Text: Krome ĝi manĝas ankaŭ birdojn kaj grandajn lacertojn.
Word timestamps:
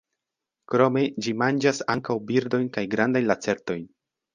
Krome 0.73 1.03
ĝi 1.27 1.35
manĝas 1.43 1.85
ankaŭ 1.97 2.19
birdojn 2.33 2.69
kaj 2.79 2.89
grandajn 2.97 3.33
lacertojn. 3.33 3.91